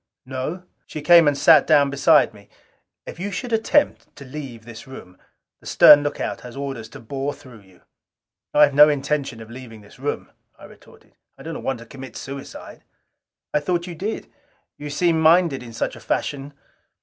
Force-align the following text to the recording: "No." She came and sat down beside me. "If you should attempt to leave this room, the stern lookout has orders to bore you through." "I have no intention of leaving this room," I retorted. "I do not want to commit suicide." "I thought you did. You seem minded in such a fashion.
"No." 0.25 0.63
She 0.87 1.01
came 1.03 1.27
and 1.27 1.37
sat 1.37 1.67
down 1.67 1.91
beside 1.91 2.33
me. 2.33 2.49
"If 3.05 3.19
you 3.19 3.29
should 3.29 3.53
attempt 3.53 4.15
to 4.15 4.25
leave 4.25 4.65
this 4.65 4.87
room, 4.87 5.15
the 5.59 5.67
stern 5.67 6.01
lookout 6.01 6.41
has 6.41 6.57
orders 6.57 6.89
to 6.89 6.99
bore 6.99 7.33
you 7.33 7.39
through." 7.39 7.81
"I 8.51 8.63
have 8.63 8.73
no 8.73 8.89
intention 8.89 9.43
of 9.43 9.51
leaving 9.51 9.81
this 9.81 9.99
room," 9.99 10.31
I 10.57 10.65
retorted. 10.65 11.13
"I 11.37 11.43
do 11.43 11.53
not 11.53 11.61
want 11.61 11.77
to 11.81 11.85
commit 11.85 12.17
suicide." 12.17 12.83
"I 13.53 13.59
thought 13.59 13.85
you 13.85 13.93
did. 13.93 14.33
You 14.75 14.89
seem 14.89 15.21
minded 15.21 15.61
in 15.61 15.71
such 15.71 15.95
a 15.95 15.99
fashion. 15.99 16.53